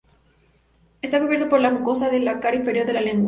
Está 1.03 1.19
cubierto 1.21 1.47
por 1.47 1.61
la 1.61 1.69
mucosa 1.69 2.09
de 2.09 2.21
la 2.21 2.39
cara 2.39 2.55
inferior 2.55 2.87
de 2.87 2.93
la 2.93 3.01
lengua. 3.01 3.19